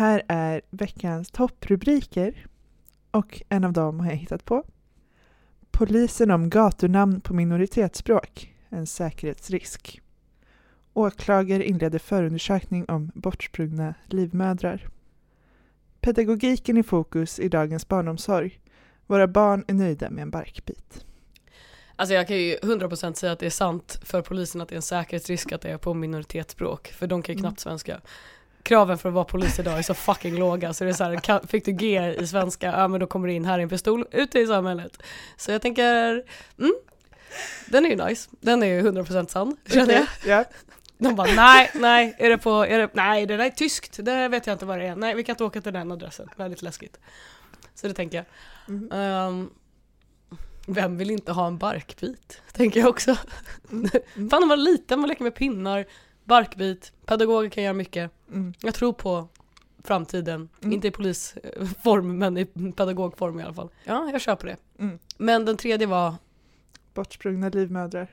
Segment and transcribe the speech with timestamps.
[0.00, 2.46] Här är veckans topprubriker
[3.10, 4.64] och en av dem har jag hittat på.
[5.70, 10.00] Polisen om gatunamn på minoritetsspråk, en säkerhetsrisk.
[10.92, 14.88] Åklagare inleder förundersökning om bortsprungna livmödrar.
[16.00, 18.60] Pedagogiken i fokus i dagens barnomsorg.
[19.06, 21.04] Våra barn är nöjda med en barkbit.
[21.96, 24.76] Alltså jag kan ju 100% säga att det är sant för polisen att det är
[24.76, 27.48] en säkerhetsrisk att det är på minoritetsspråk, för de kan ju Mm.
[27.48, 28.00] knappt svenska.
[28.62, 31.46] Kraven för att vara polis idag är så fucking låga så det är så här,
[31.46, 34.06] fick du G i svenska, ja men då kommer du in här i en pistol,
[34.10, 35.02] ute i samhället.
[35.36, 36.24] Så jag tänker,
[36.58, 36.74] mm,
[37.66, 40.06] den är ju nice, den är ju 100% sann, känner jag.
[40.26, 40.44] Ja.
[40.98, 44.28] De bara nej, nej, är det på, är det, nej det där är tyskt, det
[44.28, 46.62] vet jag inte vad det är, nej vi kan inte åka till den adressen, väldigt
[46.62, 46.98] läskigt.
[47.74, 48.26] Så det tänker jag.
[48.74, 48.92] Mhm.
[48.92, 49.50] Ehm,
[50.66, 52.42] vem vill inte ha en barkbit?
[52.52, 53.16] Tänker jag också.
[53.70, 54.30] Mm.
[54.30, 55.86] Fan var liten, man leker med pinnar,
[56.24, 58.10] barkbit, pedagoger kan göra mycket.
[58.32, 58.54] Mm.
[58.62, 59.28] Jag tror på
[59.84, 60.72] framtiden, Mm.
[60.72, 62.44] inte i polisform men i
[62.76, 63.68] pedagogform i alla fall.
[63.84, 64.56] Ja, jag kör på det.
[64.78, 64.98] Mm.
[65.18, 66.14] Men den tredje var,
[66.94, 68.08] Bortsprungna livmödrar.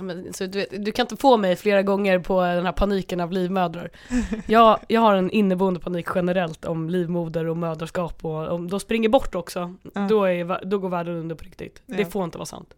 [0.00, 3.20] men, så du, vet, du kan inte få mig flera gånger på den här paniken
[3.20, 3.90] av livmödrar.
[4.46, 9.08] Jag, jag har en inneboende panik generellt om livmoder och mödraskap och om de springer
[9.08, 10.00] bort också, Ja.
[10.10, 11.82] då, är, då går världen under på riktigt.
[11.86, 12.74] Det får inte vara sant.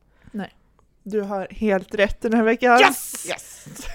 [1.03, 2.81] Du har helt rätt den här veckan.
[2.81, 3.27] Yes!
[3.29, 3.67] yes!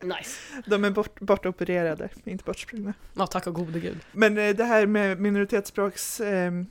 [0.00, 0.30] Nice.
[0.66, 2.94] De är bort, bortopererade, inte bortsprungna.
[3.14, 3.98] Ja, tack och gode gud.
[4.12, 6.66] Men eh, det här med minoritetsspråksgrejen,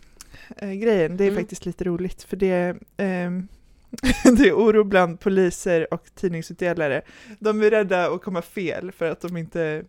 [0.58, 1.42] eh, grejen, det är Mm.
[1.42, 3.48] faktiskt lite roligt för det, ehm,
[4.38, 7.02] det är oro bland poliser och tidningsutdelare.
[7.40, 9.84] De är rädda att komma fel för att de inte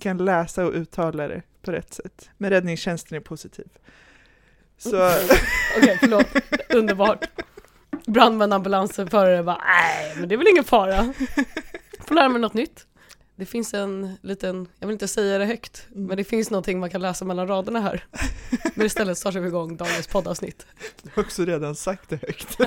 [0.00, 2.30] kan läsa och uttala det på rätt sätt.
[2.38, 3.66] Men räddningstjänsten är positiv.
[4.78, 5.10] Så
[5.78, 6.26] Okej, förlåt.
[6.74, 7.28] Underbart.
[8.08, 11.12] Brandmän, ambulansförare bara nej, men det är väl ingen fara.
[12.06, 12.84] Får lära mig något nytt.
[13.36, 16.06] Det finns en liten, jag vill inte säga det högt, Mm.
[16.06, 18.04] men det finns någonting man kan läsa mellan raderna här.
[18.74, 20.66] Men istället startar vi igång dagens poddavsnitt.
[21.02, 22.58] du har också redan sagt det högt.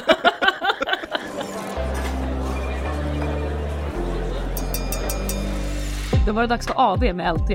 [6.26, 7.50] Då var det dags för AV med LT.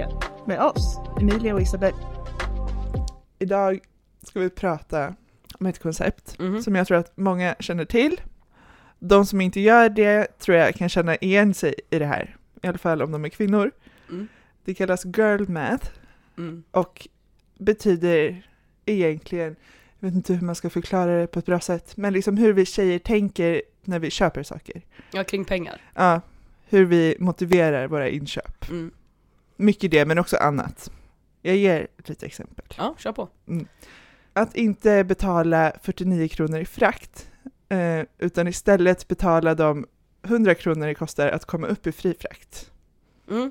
[0.47, 1.93] Med oss, Emilia och Isabel.
[3.39, 3.79] Idag
[4.23, 5.15] ska vi prata
[5.61, 6.63] om ett koncept Mhm.
[6.63, 8.21] som jag tror att många känner till.
[8.99, 12.67] De som inte gör det tror jag kan känna igen sig i det här, i
[12.67, 13.71] alla fall om de är kvinnor.
[14.09, 14.29] Mm.
[14.65, 15.89] Det kallas girl math
[16.39, 16.63] Mm.
[16.71, 17.09] och
[17.59, 18.47] betyder
[18.87, 19.57] egentligen,
[19.99, 22.53] jag vet inte hur man ska förklara det på ett bra sätt, men liksom hur
[22.53, 24.83] vi tjejer tänker när vi köper saker.
[25.13, 25.81] Ja, kring pengar.
[25.95, 26.21] Ja,
[26.69, 28.69] hur vi motiverar våra inköp.
[28.71, 28.91] Mm.
[29.57, 30.91] Mycket det, men också annat.
[31.43, 32.65] Jag ger lite exempel.
[32.77, 33.29] Ja, kör på.
[34.37, 37.31] Att inte betala 49 kronor i frakt,
[37.69, 39.87] eh, utan istället betala de
[40.23, 42.71] 100 kronor det kostar att komma upp i fri frakt.
[43.31, 43.51] Mm.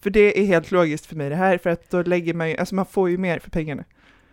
[0.00, 2.56] För det är helt logiskt för mig det här, för att då lägger man ju,
[2.56, 3.84] alltså man får ju mer för pengarna.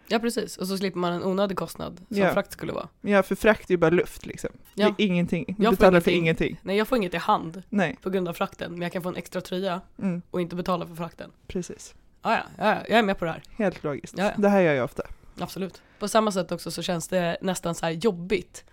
[0.07, 0.57] Ja, precis.
[0.57, 2.33] Och så slipper man en onödig kostnad som Ja.
[2.33, 2.87] frakt skulle vara.
[3.01, 4.49] Ja, för frakt är ju bara luft liksom.
[4.75, 4.93] Ja.
[4.97, 5.55] Det är ingenting.
[5.59, 6.47] Jag betalar för ingenting.
[6.47, 6.59] ingenting.
[6.67, 9.09] Nej, jag får inget i hand Nej, på grund av frakten, men jag kan få
[9.09, 11.31] en extra tröja mm, och inte betala för frakten.
[11.47, 11.95] precis.
[12.31, 13.43] Ja, ja, ja, jag är med på det här.
[13.57, 14.15] Helt logiskt.
[14.17, 14.31] Ja, ja.
[14.37, 15.03] Det här gör jag ofta.
[15.39, 15.81] Absolut.
[15.99, 18.63] På samma sätt också så känns det nästan så här jobbigt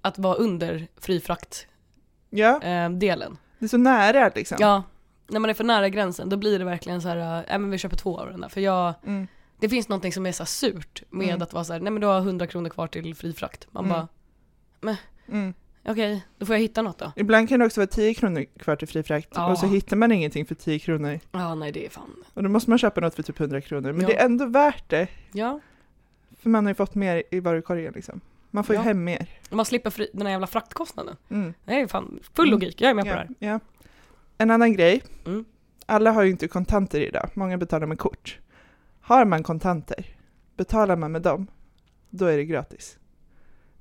[0.00, 1.68] att vara under frifrakt-delen.
[2.30, 3.38] Ja, Eh, delen.
[3.58, 4.56] det är så nära liksom.
[4.60, 4.82] ja,
[5.26, 7.78] när man är för nära gränsen då blir det verkligen så här, äh, men vi
[7.78, 8.48] köper två av den där.
[8.48, 9.26] För jag, Mm.
[9.58, 11.42] det finns någonting som är så surt med Mm.
[11.42, 13.66] att vara så här, nej men du har 100 kronor kvar till fri frakt.
[13.70, 14.06] Man Mm.
[14.80, 14.96] bara,
[15.28, 15.54] Mm.
[15.84, 17.12] Okej, då får jag hitta något då.
[17.16, 19.50] Ibland kan det också vara 10 kronor kvar till fri frakt Ja.
[19.50, 21.20] och så hittar man ingenting för 10 kronor.
[21.32, 22.24] Ja, nej det är fan.
[22.34, 23.92] Och då måste man köpa något för typ 100 kronor.
[23.92, 24.06] Men Ja.
[24.08, 25.60] det är ändå värt det, Ja,
[26.38, 28.20] för man har ju fått mer i varukorgen liksom.
[28.50, 28.84] Man får ju Ja.
[28.84, 29.28] hem mer.
[29.50, 31.16] man slipper fri, den här jävla fraktkostnaden.
[31.28, 31.54] Mm.
[31.64, 33.28] Det är fan full logik, jag är med på det här.
[33.38, 33.60] ja.
[34.38, 35.44] En annan grej, Mm.
[35.86, 38.38] alla har ju inte kontanter idag, många betalar med kort.
[39.00, 40.06] Har man kontanter,
[40.56, 41.46] betalar man med dem,
[42.10, 42.98] då är det gratis.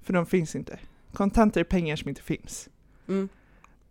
[0.04, 0.80] För de finns inte.
[1.14, 2.70] Kontanter är pengar som inte finns.
[3.08, 3.30] Mm.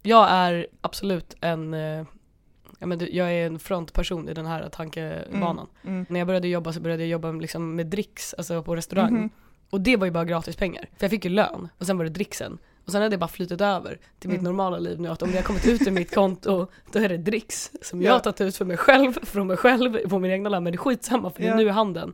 [0.02, 2.04] Jag är absolut en, eh,
[2.78, 5.66] ja, men jag är en frontperson i den här tankebanan.
[5.86, 6.06] Mm.
[6.08, 9.12] När jag började jobba så började jag jobba liksom med dricks, alltså på restaurang.
[9.14, 9.30] Mhm.
[9.70, 10.82] Och det var ju bara gratis pengar.
[10.96, 12.58] För jag fick ju lön och sen var det dricksen.
[12.84, 14.44] Och sen hade det bara flyttat över till mitt Mm.
[14.44, 17.16] normala liv nu att om det har kommit ut ur mitt konto då är det
[17.16, 18.06] dricks som Ja.
[18.06, 20.64] jag har tagit ut för mig själv, från mig själv, på min egna lön.
[20.64, 21.56] Men det är skitsamma för det är Ja.
[21.56, 22.12] nu i handen.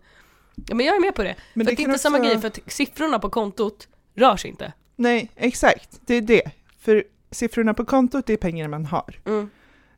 [0.69, 1.35] Ja men jag är med på det.
[1.55, 4.37] Men för att det är inte samma också- grej för att siffrorna på kontot rör
[4.37, 4.73] sig inte.
[4.97, 6.01] Nej, exakt.
[6.07, 6.43] Det är det.
[6.79, 9.21] För siffrorna på kontot, det är pengar man har.
[9.25, 9.51] Mm.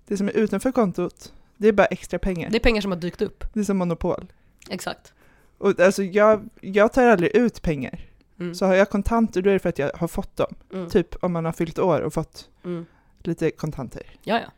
[0.06, 2.50] Det som är utanför kontot, det är bara extra pengar.
[2.50, 3.44] Det är pengar som har dykt upp.
[3.54, 4.26] Det är som monopol.
[4.70, 5.12] Exakt.
[5.58, 8.00] Och alltså jag, jag tar aldrig ut pengar.
[8.40, 8.54] Mm.
[8.54, 10.54] Så har jag kontanter då är det för att jag har fått dem.
[10.72, 10.90] Mm.
[10.90, 12.86] Typ om man har fyllt år och fått Mm.
[13.22, 14.02] lite kontanter.
[14.22, 14.52] Ja, ja.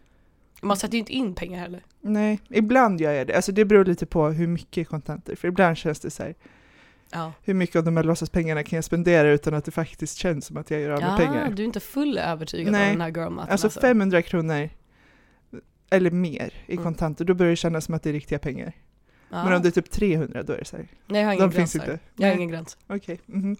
[0.63, 1.85] Man sätter ju inte in pengar heller.
[2.01, 3.35] Nej, ibland gör jag det.
[3.37, 5.37] Alltså det beror lite på hur mycket kontanter.
[5.37, 6.35] För ibland känns det så här,
[7.13, 7.33] Ja.
[7.43, 10.57] hur mycket av de här låtsaspengarna kan jag spendera utan att det faktiskt känns som
[10.57, 11.51] att jag gör av med Ja, pengar.
[11.51, 12.85] du är inte full övertygad Nej.
[12.87, 14.69] av den här girl matten Alltså 500 kronor
[15.91, 16.85] eller mer i Mm.
[16.85, 18.73] kontanter, då börjar det kännas som att det är riktiga pengar.
[19.31, 19.45] Ja.
[19.45, 21.51] Men om det är typ 300 då är det så här, Nej, jag har ingen
[21.51, 21.99] de gräns finns inte.
[22.17, 22.79] Jag har ingen gräns.
[22.87, 23.57] Okej, mhm.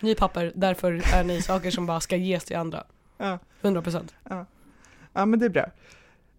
[0.00, 2.84] Ni papper, därför är ni saker som bara ska ges till andra.
[3.18, 3.38] ja.
[3.62, 4.12] 100%.
[5.12, 5.66] ja, men det är bra.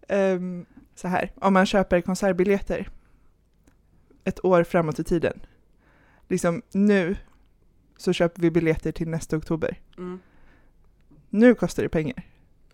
[0.08, 2.88] Ehm, så här, om man köper konsertbiljetter
[4.24, 5.40] ett år framåt i tiden,
[6.28, 7.16] liksom nu
[7.96, 9.80] så köper vi biljetter till nästa oktober.
[9.98, 10.20] Mm.
[11.30, 12.22] Nu kostar det pengar,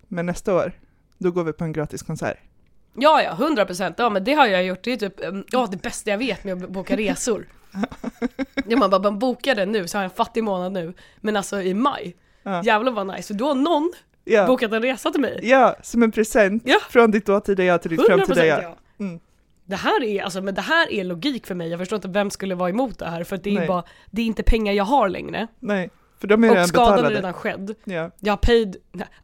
[0.08, 0.72] men nästa år,
[1.18, 2.36] då går vi på en gratis konsert.
[2.94, 3.94] Ja, ja, 100%.
[3.98, 4.84] Ja, men det har jag gjort.
[4.84, 5.14] Det är typ,
[5.52, 7.46] ja, det bästa jag vet med att boka resor.
[8.66, 10.94] Ja, man bara, man bokar det nu så har jag en fattig månad nu.
[11.20, 12.62] Men alltså i maj, Ja.
[12.64, 13.22] jävlar vad nice.
[13.22, 13.92] För då har någon
[14.24, 14.46] Ja.
[14.46, 15.40] bokat en resa till mig.
[15.42, 16.78] Ja, som en present Ja.
[16.90, 18.62] från ditt dåtida jag till ditt 100% framtida jag.
[18.62, 18.76] ja.
[18.98, 19.20] Mm.
[19.70, 21.68] Det här är, alltså, men det här är logik för mig.
[21.68, 23.24] Jag förstår inte vem skulle vara emot det här.
[23.24, 23.68] För att det är Nej.
[23.68, 25.46] bara, det är inte pengar jag har längre.
[25.60, 25.90] Nej,
[26.20, 27.14] för de är redan Och skadan betalade.
[27.14, 27.74] är redan skedd.
[27.84, 28.76] Ja, Jag paid,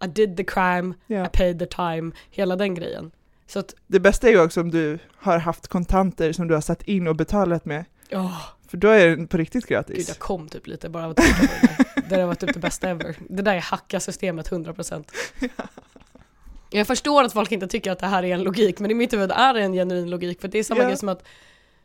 [0.05, 1.27] I did the crime, ja.
[1.27, 3.11] I paid the time, hela den grejen.
[3.47, 6.61] Så att, Det bästa är ju också om du har haft kontanter som du har
[6.61, 10.09] satt in och betalat med, åh, för då är den på riktigt gud gratis.
[10.09, 12.09] jag kom typ lite bara av att tänka på det.
[12.09, 13.17] Det där var typ det bästa ever.
[13.29, 15.05] Det där är hacka systemet 100%.
[16.71, 19.13] Jag förstår att folk inte tycker att det här är en logik, men i mitt
[19.13, 20.41] huvud är det en genuin logik.
[20.41, 20.87] För det är samma Ja.
[20.89, 21.23] grej som att,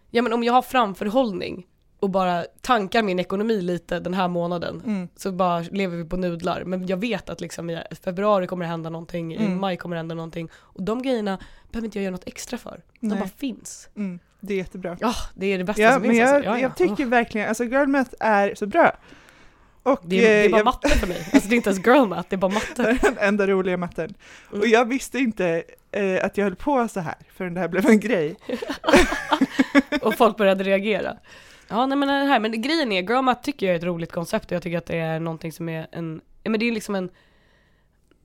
[0.10, 1.68] ja men om jag har framförhållning
[2.00, 5.08] och bara tankar min ekonomi lite den här månaden, Mm.
[5.16, 6.64] så bara lever vi på nudlar.
[6.64, 9.60] Men jag vet att liksom i februari kommer det hända någonting, i Mm.
[9.60, 10.50] maj kommer det hända någonting.
[10.54, 11.40] Och de grejerna
[11.72, 12.82] behöver inte jag göra något extra för.
[13.00, 13.20] De Nej.
[13.20, 13.90] bara finns.
[13.96, 14.20] Mm.
[14.40, 14.98] Det är jättebra.
[15.00, 16.20] Ja, det är det bästa Ja, som men finns.
[16.22, 16.50] jag, alltså.
[16.50, 16.62] ja, ja.
[16.62, 18.92] jag tycker verkligen, alltså girl math är så bra.
[19.84, 21.30] Och Det är, det är eh, bara jag, matte för mig.
[21.34, 22.98] Alltså det är inte ens girl math, det är bara matte.
[23.02, 24.14] den enda roliga matten.
[24.50, 24.62] Mm.
[24.62, 27.86] Och jag visste inte eh, att jag höll på så här förrän det här blev
[27.86, 28.36] en grej.
[30.02, 31.18] Och folk började reagera.
[31.68, 34.12] Ja, nej men det här, men grejen är, girl math tycker jag är ett roligt
[34.12, 36.72] koncept och jag tycker att det är någonting som är en, ja men det är
[36.72, 37.10] liksom en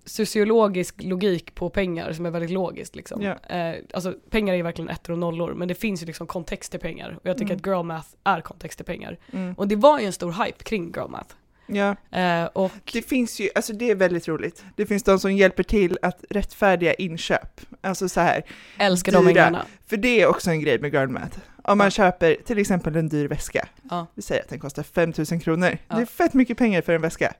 [0.04, 3.22] sociologisk logik på pengar som är väldigt logiskt liksom.
[3.22, 3.56] Ja.
[3.56, 6.80] Eh, alltså pengar är verkligen ettor och nollor, men det finns ju liksom kontext till
[6.80, 7.18] pengar.
[7.22, 7.60] Och jag tycker Mm.
[7.60, 9.18] att girl math är kontext till pengar.
[9.32, 9.54] Mm.
[9.54, 11.34] Och det var ju en stor hype kring girl math.
[11.66, 14.64] Ja, Eh, och det finns ju, alltså det är väldigt roligt.
[14.76, 17.60] Det finns de som hjälper till att rättfärdiga inköp.
[17.80, 18.42] Alltså så här,
[18.78, 19.28] älskar de dyra.
[19.46, 19.66] änglarna.
[19.86, 21.38] För det är också en grej med girl math.
[21.64, 21.90] Om man Ja.
[21.90, 25.78] köper till exempel en dyr väska, Ja, vi säger att den kostar 5000 kronor.
[25.88, 25.96] Ja.
[25.96, 27.34] Det är fett mycket pengar för en väska,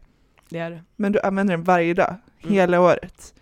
[0.48, 0.82] det är det.
[0.96, 2.54] men du använder den varje dag, Mm.
[2.54, 3.34] hela året.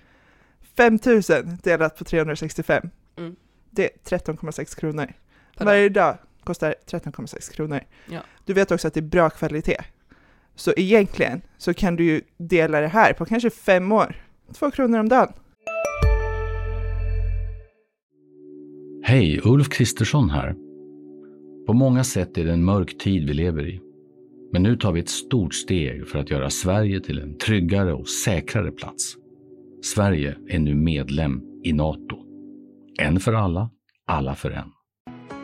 [0.77, 3.37] 5000 delat på 365, Mm.
[3.71, 5.13] det är 13,6 kronor.
[5.59, 7.81] Varje dag kostar 13,6 kronor.
[8.11, 8.21] Ja.
[8.45, 9.77] Du vet också att det är bra kvalitet.
[10.57, 14.17] Så egentligen så kan du ju dela det här på kanske fem år.
[14.53, 15.33] Två kronor om dagen.
[19.03, 20.55] Hej, Ulf Kristersson här.
[21.67, 23.81] På många sätt är det en mörk tid vi lever i.
[24.53, 28.09] Men nu tar vi ett stort steg för att göra Sverige till en tryggare och
[28.09, 29.17] säkrare plats.
[29.95, 32.17] Sverige är nu medlem i Nato.
[33.01, 33.71] En för alla,
[34.07, 34.71] alla för en.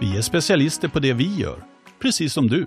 [0.01, 1.65] Vi är specialister på det vi gör,
[1.99, 2.67] precis som du.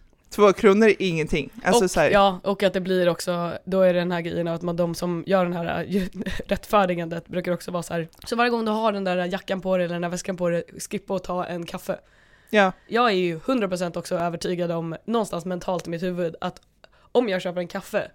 [0.35, 1.49] Två kronor är ingenting.
[1.63, 4.21] Alltså och, så här, Ja, och att det blir också, då är det den här
[4.21, 6.03] grejen att man, de som gör den här äh,
[6.47, 8.07] rättfärdigandet brukar också vara så här.
[8.25, 10.49] så varje gång du har den där jackan på dig eller den där väskan på
[10.49, 11.99] dig, skippa att ta en kaffe.
[12.49, 16.61] ja, Jag är ju 100% också övertygad om, någonstans mentalt i mitt huvud, att
[17.11, 18.11] om jag köper en kaffe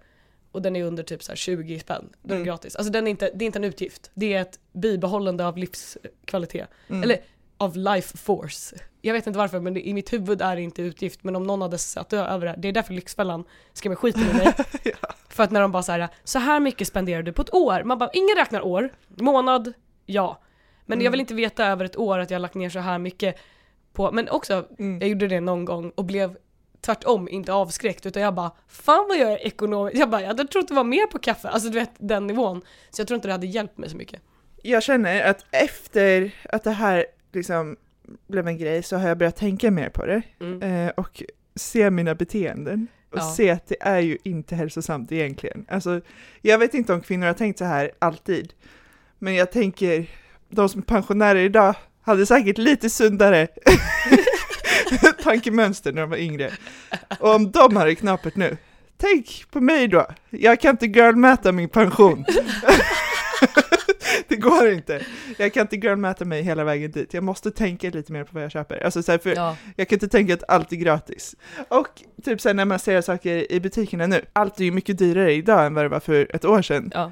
[0.51, 2.45] och den är under typ så här 20 spänn, då är den Mm.
[2.47, 2.75] gratis.
[2.75, 6.67] Alltså den är inte, det är inte en utgift, det är ett bibehållande av livskvalitet.
[6.87, 7.03] mm.
[7.03, 7.17] Eller
[7.57, 8.75] av life force.
[9.01, 11.61] Jag vet inte varför men i mitt huvud är det inte utgift men om någon
[11.61, 14.53] hade satt över det, det är därför Lyxfällan ska med skiten i mig.
[14.83, 14.91] ja.
[15.29, 17.83] För att när de bara så här, så här mycket spenderar du på ett år.
[17.83, 19.73] Man bara, ingen räknar år, månad,
[20.05, 20.41] ja.
[20.85, 21.11] Men jag Mm.
[21.11, 23.35] vill inte veta över ett år att jag har lagt ner så här mycket
[23.93, 24.99] på, men också, Mm.
[24.99, 26.37] jag gjorde det någon gång och blev
[26.81, 30.47] tvärtom inte avskräckt utan jag bara, fan vad jag är ekonomiskt, jag bara, jag hade
[30.47, 32.61] trott det var mer på kaffe, alltså du vet den nivån.
[32.89, 34.21] Så jag tror inte det hade hjälpt mig så mycket.
[34.63, 37.75] Jag känner att efter att det här liksom
[38.27, 40.61] blev en grej så har jag börjat tänka mer på det Mm.
[40.87, 41.23] eh, och
[41.55, 43.33] se mina beteenden och Ja.
[43.37, 45.65] se att det är ju inte hälsosamt egentligen.
[45.69, 46.01] Alltså,
[46.41, 48.53] jag vet inte om kvinnor har tänkt så här alltid,
[49.19, 50.05] men jag tänker
[50.49, 53.47] de som är pensionärer idag hade säkert lite sundare
[55.23, 56.51] tankemönster när de var yngre.
[57.19, 58.57] Och om de har det knapert nu,
[58.97, 60.07] tänk på mig då.
[60.29, 62.25] Jag kan inte girlmäta min pension.
[64.37, 65.05] det går inte.
[65.37, 67.13] Jag kan inte girlmäta mig hela vägen dit.
[67.13, 68.83] Jag måste tänka lite mer på vad jag köper.
[68.85, 71.35] Alltså så här, för Ja, jag kan inte tänka att allt är gratis.
[71.69, 71.87] Och
[72.23, 75.65] typ sen när man ser saker i butikerna nu, allt är ju mycket dyrare idag
[75.65, 76.91] än vad det var för ett år sedan.
[76.93, 77.11] ja,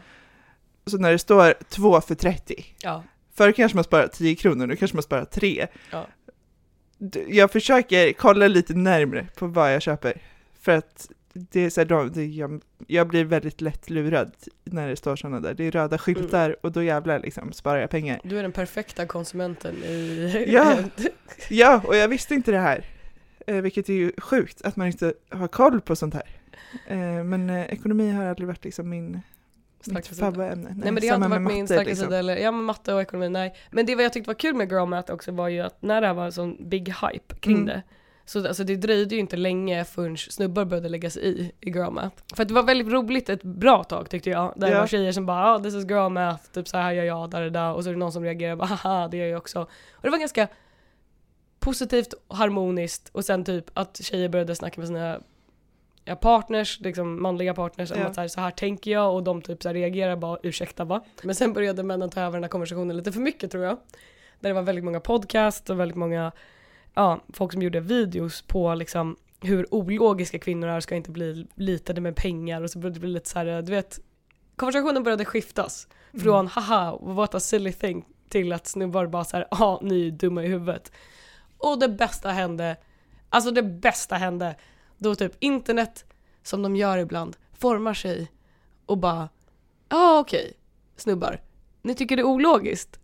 [0.86, 3.04] Så när det står två för 30, ja.
[3.36, 5.68] förr kanske man sparar 10 kronor, nu kanske man sparar 3.
[5.92, 6.08] Ja.
[7.28, 10.22] Jag försöker kolla lite närmre på vad jag köper,
[10.62, 14.32] för att det är så här, de- det, jag, jag blir väldigt lätt lurad
[14.64, 15.54] när det står sådana där.
[15.54, 18.20] Det är röda skyltar och då jävlar liksom sparar jag pengar.
[18.24, 20.46] Du är den perfekta konsumenten i...
[20.54, 20.76] Ja.
[21.50, 22.86] Ja, och jag visste inte det här.
[23.48, 26.28] Eh, vilket är ju sjukt, att man inte har koll på sånt här.
[26.88, 29.22] Eh, men eh, ekonomi har aldrig varit liksom min,
[29.86, 30.76] mitt favoritämne.
[30.76, 32.06] Nej men det har inte varit min starka liksom.
[32.06, 33.56] sida eller, ja men matte och ekonomi, nej.
[33.72, 36.02] Men det vad jag tyckte var kul med Girl Math också var ju att när
[36.02, 37.66] det här var en sån big hype kring Mm.
[37.66, 37.82] det,
[38.26, 41.92] så alltså det dröjde ju inte länge förrän snubbar började lägga sig i, i Girl
[41.92, 42.16] Math.
[42.36, 44.80] För att det var väldigt roligt ett bra tag tyckte jag, där det Ja.
[44.80, 47.42] var tjejer som bara ah, this is Girl Math, typ så här gör jag, där
[47.42, 49.62] det där, och så är det någon som reagerar bara haha det gör jag också.
[49.94, 50.48] Och det var ganska
[51.60, 55.20] positivt och harmoniskt och sen typ att tjejer började snacka med sina
[56.06, 58.06] ja, partners, liksom manliga partners, om Ja.
[58.08, 60.84] att så här, så här tänker jag och de typ så här reagerar bara ursäkta
[60.84, 61.04] va?
[61.24, 63.78] Men sen började männen ta över den här konversationen lite för mycket tror jag.
[64.40, 66.32] Där det var väldigt många podcast och väldigt många
[66.96, 72.02] ja, folk som gjorde videos på liksom hur ologiska kvinnor är, ska inte bli litade
[72.02, 74.00] med pengar och så började det bli lite så här, du vet,
[74.56, 75.88] konversationen började skiftas
[76.22, 80.12] från haha, what a silly thing till att snubbar bara så här, ja, ni är
[80.12, 80.92] dumma i huvudet.
[81.58, 82.78] Och det bästa hände,
[83.30, 84.56] alltså det bästa hände,
[84.98, 86.06] då typ internet,
[86.44, 88.32] som de gör ibland, formar sig
[88.86, 89.30] och bara,
[89.90, 90.54] ja ah, okej,
[90.96, 91.42] snubbar,
[91.82, 93.00] ni tycker det är ologiskt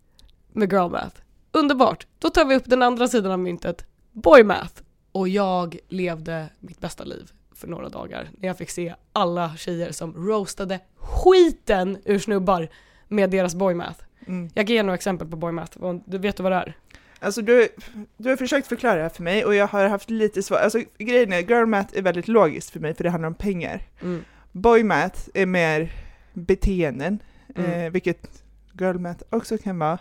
[0.52, 1.20] med girl math.
[1.52, 4.82] Underbart, då tar vi upp den andra sidan av myntet, boy math.
[5.12, 9.92] Och jag levde mitt bästa liv för några dagar när jag fick se alla tjejer
[9.92, 12.68] som roastade skiten ur snubbar
[13.08, 14.00] med deras boy math.
[14.26, 14.50] Mm.
[14.54, 16.76] Jag kan ge några exempel på boy math, du vet du vad det är?
[17.20, 17.68] Alltså du,
[18.16, 20.80] du har försökt förklara det här för mig och jag har haft lite svårt, alltså
[20.98, 23.82] grejen är, girl math är väldigt logiskt för mig för det handlar om pengar.
[24.02, 24.24] Mm.
[24.52, 25.92] Boy math är mer
[26.32, 27.18] beteenden,
[27.56, 27.70] Mm.
[27.70, 28.42] eh, vilket
[28.80, 29.98] girl math också kan vara.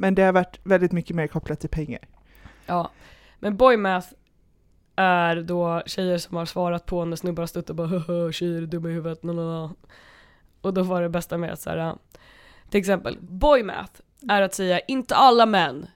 [0.00, 2.08] Men det har varit väldigt mycket mer kopplat till pengar.
[2.66, 2.90] Ja,
[3.38, 4.08] men boy math
[4.96, 8.62] är då tjejer som har svarat på när snubbar har stått och bara "Haha, tjejer
[8.62, 9.74] är dumma i huvudet, lalala."
[10.60, 11.94] Och då var det bästa med att så här,
[12.70, 15.86] till exempel, boy math är att säga inte alla män,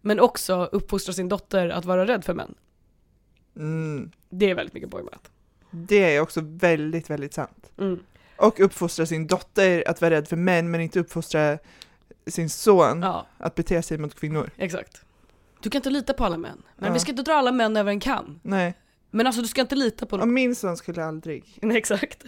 [0.00, 2.54] men också uppfostra sin dotter att vara rädd för män.
[3.56, 4.10] Mm.
[4.28, 5.30] Det är väldigt mycket boy math.
[5.70, 7.70] Det är också väldigt, väldigt sant.
[7.78, 8.00] Mm.
[8.36, 11.58] Och uppfostra sin dotter att vara rädd för män men inte uppfostra
[12.26, 14.50] sin son Ja, att bete sig mot kvinnor.
[14.56, 15.02] exakt.
[15.60, 16.92] Du kan inte lita på alla män, men Ja.
[16.92, 18.40] vi ska inte dra alla män över en kam.
[18.42, 18.74] Nej,
[19.10, 20.34] Men alltså du ska inte lita på dem.
[20.34, 21.58] min son skulle aldrig.
[21.62, 22.24] Nej, exakt.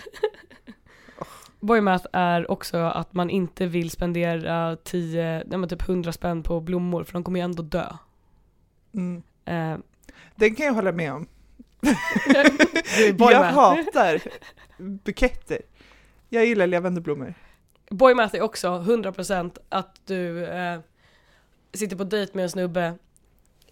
[1.60, 6.42] Boy math är också att man inte vill spendera 10, nej men typ 100 spänn
[6.42, 7.86] på blommor för de kommer ju ändå dö.
[8.94, 9.22] Mm.
[9.44, 9.78] Eh,
[10.36, 11.26] Den kan jag hålla med om.
[13.18, 14.20] jag hatar
[15.04, 15.60] buketter.
[16.28, 17.34] Jag gillar levande blommor.
[17.90, 20.78] Boy math är också 100% att du eh,
[21.72, 22.94] sitter på dejt med en snubbe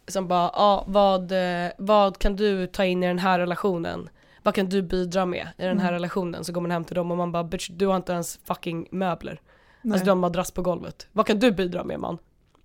[0.08, 4.08] som bara, ah, vad, eh, vad kan du ta in i den här relationen?
[4.42, 5.92] Vad kan du bidra med i den här Mm.
[5.94, 6.44] relationen?
[6.44, 8.88] Så går man hem till dem och man bara, bitch du har inte ens fucking
[8.90, 9.40] möbler.
[9.82, 9.92] Nej.
[9.92, 11.06] Alltså du har en madrass på golvet.
[11.12, 12.18] Vad kan du bidra med man?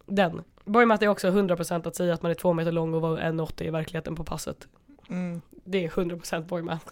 [0.05, 0.41] Den.
[0.65, 3.63] Boymat är också 100% att säga att man är två meter lång och var 1,80
[3.63, 4.67] i verkligheten på passet.
[5.10, 5.41] mm.
[5.63, 6.86] Det är 100% boymat.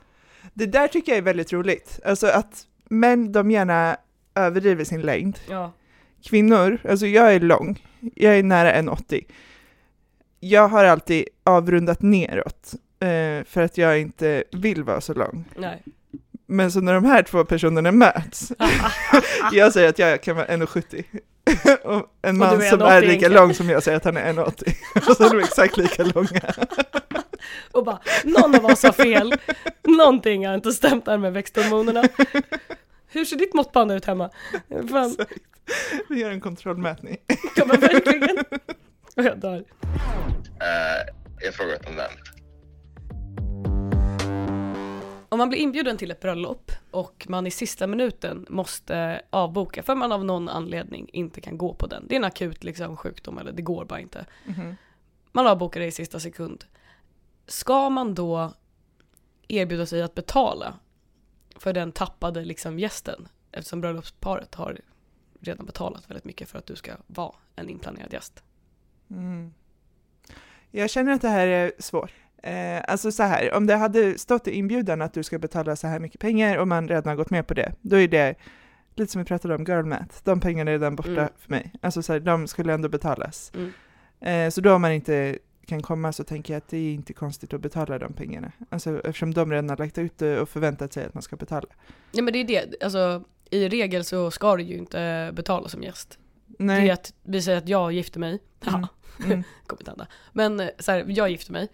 [0.54, 2.00] Det där tycker jag är väldigt roligt.
[2.06, 3.98] Alltså att män, de gärna
[4.36, 5.40] överdriver sin längd.
[5.50, 5.72] Ja.
[6.24, 9.26] Kvinnor, alltså jag är lång, jag är nära 1,80.
[10.40, 15.46] Jag har alltid avrundat neråt eh, för att jag inte vill vara så lång.
[15.58, 15.84] Nej.
[16.46, 18.52] Men så när de här två personerna möts,
[19.52, 21.04] jag säger att jag kan vara 1,70.
[21.84, 23.34] och en Och man är som 1,80 är lika egentligen.
[23.34, 24.76] lång som jag säger att han är 1,80.
[25.10, 26.54] och så är de exakt lika långa.
[27.72, 29.34] Och bara, någon av oss har fel.
[29.84, 32.04] Någonting har inte stämt där med växthormonerna.
[33.12, 34.30] Hur ser ditt måttband ut hemma?
[34.90, 35.16] Fan,
[36.10, 37.18] Vi gör en kontrollmätning.
[37.56, 38.38] ja men verkligen.
[39.16, 39.66] Och jag dör.
[40.62, 42.12] Eh, jag frågar åt en vän.
[45.30, 49.96] Om man blir inbjuden till ett bröllop och man i sista minuten måste avboka för
[49.96, 52.06] man av någon anledning inte kan gå på den.
[52.08, 54.26] Det är en akut liksom, sjukdom eller det går bara inte.
[54.46, 54.76] Mhm.
[55.32, 56.66] Man avbokar det i sista sekund.
[57.48, 58.54] Ska man då
[59.48, 60.74] erbjuda sig att betala
[61.62, 63.28] för den tappade liksom gästen?
[63.52, 64.78] Eftersom bröllopsparet har
[65.42, 68.44] redan betalat väldigt mycket för att du ska vara en inplanerad gäst.
[69.12, 69.54] Mm.
[70.72, 72.12] Jag känner att det här är svårt.
[72.44, 75.88] Eh, alltså så här, om det hade stått i inbjudan att du ska betala så
[75.88, 78.36] här mycket pengar och man redan har gått med på det, då är det
[78.96, 80.16] lite som vi pratade om, girl math.
[80.24, 81.30] De pengarna är redan borta Mm.
[81.38, 81.74] för mig.
[81.82, 83.52] Alltså så här, de skulle ändå betalas.
[83.56, 83.72] Mm.
[84.20, 85.40] Eh, så då om man inte
[85.70, 88.52] kan komma så tänker jag att det är inte konstigt att betala de pengarna.
[88.70, 91.68] Alltså eftersom de redan har lagt ut det och förväntat sig att man ska betala.
[92.12, 95.84] Nej men det är det, alltså i regel så ska du ju inte betala som
[95.84, 96.20] gäst.
[96.48, 96.90] Det Nej.
[96.90, 98.86] är att vi säger att jag gifter mig, Mm.
[99.26, 99.44] Mm.
[99.68, 100.08] kommer inte hända.
[100.34, 101.68] Men eh, så här, jag gifter mig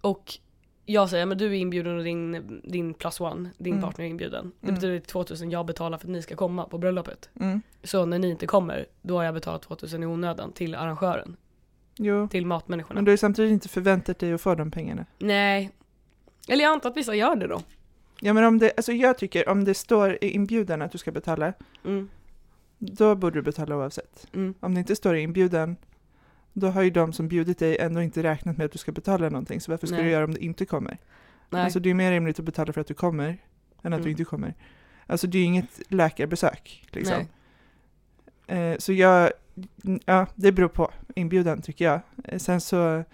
[0.00, 0.38] och
[0.86, 3.84] jag säger men du är inbjuden och din, din plus one, din Mm.
[3.84, 4.52] partner är inbjuden.
[4.60, 4.74] Det Mm.
[4.74, 7.28] betyder 2000 jag betalar för att ni ska komma på bröllopet.
[7.40, 7.62] Mm.
[7.84, 11.36] Så när ni inte kommer, då har jag betalat 2000 i onödan till arrangören,
[11.98, 12.94] Jo, till matmänniskorna.
[12.94, 15.06] men du har ju samtidigt inte förväntat dig att få de pengarna.
[15.18, 15.70] Nej.
[16.48, 17.62] Eller jag antar att vissa gör det då.
[18.20, 21.12] Ja men om det, alltså jag tycker om det står i inbjudan att du ska
[21.12, 21.52] betala,
[21.84, 22.08] Mm.
[22.78, 24.26] då borde du betala oavsett.
[24.34, 24.54] Mm.
[24.60, 25.76] Om det inte står i inbjudan,
[26.52, 29.28] då har ju de som bjudit dig ändå inte räknat med att du ska betala
[29.28, 30.04] någonting, så varför ska Nej.
[30.04, 30.98] du göra om det inte kommer?
[31.50, 31.62] Nej.
[31.64, 33.38] Alltså det är mer rimligt att betala för att du kommer,
[33.82, 34.10] än att du Mm.
[34.10, 34.54] inte kommer.
[35.06, 37.26] Alltså det är ju inget läkarbesök, liksom.
[38.46, 39.32] Eh, så jag,
[40.04, 42.00] ja det beror på inbjudan tycker jag.
[42.24, 43.04] Eh, sen så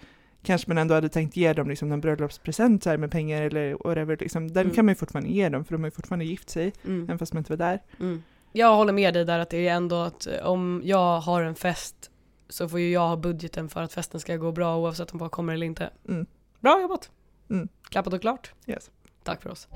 [0.43, 4.47] kanske man ändå hade tänkt ge dem liksom någon bröllopspresent med pengar eller whatever, liksom.
[4.53, 4.75] Den Mm.
[4.75, 7.03] kan man ju fortfarande ge dem, för de har ju fortfarande gift sig, Mm.
[7.03, 7.81] även fast man inte var där.
[7.99, 8.23] Mm.
[8.51, 11.55] Jag håller med dig där att det är ändå att eh, om jag har en
[11.55, 12.11] fest
[12.49, 15.31] så får ju jag ha budgeten för att festen ska gå bra oavsett om folk
[15.31, 15.89] kommer eller inte.
[16.09, 16.25] Mm.
[16.59, 17.09] Bra jobbat!
[17.49, 17.67] Mm.
[17.89, 18.53] Klappat och klart.
[18.67, 18.91] Yes.
[19.23, 19.67] Tack för oss.